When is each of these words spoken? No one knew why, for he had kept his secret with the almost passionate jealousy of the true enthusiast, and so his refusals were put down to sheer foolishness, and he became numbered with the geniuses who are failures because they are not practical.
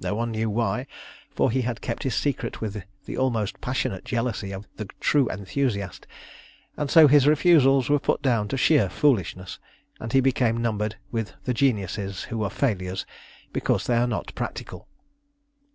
No 0.00 0.14
one 0.14 0.30
knew 0.30 0.48
why, 0.48 0.86
for 1.34 1.50
he 1.50 1.60
had 1.60 1.82
kept 1.82 2.04
his 2.04 2.14
secret 2.14 2.62
with 2.62 2.82
the 3.04 3.18
almost 3.18 3.60
passionate 3.60 4.06
jealousy 4.06 4.50
of 4.50 4.66
the 4.76 4.86
true 5.00 5.28
enthusiast, 5.30 6.06
and 6.78 6.90
so 6.90 7.06
his 7.06 7.26
refusals 7.26 7.90
were 7.90 7.98
put 7.98 8.22
down 8.22 8.48
to 8.48 8.56
sheer 8.56 8.88
foolishness, 8.88 9.58
and 10.00 10.14
he 10.14 10.20
became 10.22 10.62
numbered 10.62 10.96
with 11.12 11.34
the 11.44 11.52
geniuses 11.52 12.22
who 12.22 12.42
are 12.42 12.48
failures 12.48 13.04
because 13.52 13.86
they 13.86 13.98
are 13.98 14.06
not 14.08 14.34
practical. 14.34 14.88